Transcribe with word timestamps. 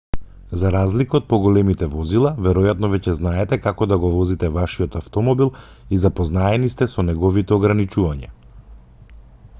за 0.59 0.69
разлика 0.75 1.17
од 1.19 1.25
поголемите 1.33 1.89
возила 1.91 2.31
веројатно 2.47 2.89
веќе 2.95 3.13
знаете 3.19 3.59
како 3.67 3.89
да 3.93 3.99
го 4.05 4.11
возите 4.15 4.51
вашиот 4.57 4.99
автомобил 5.03 5.53
и 5.99 6.03
запознаени 6.07 6.75
сте 6.77 6.91
со 6.95 7.09
неговите 7.11 7.59
ограничувања 7.61 8.35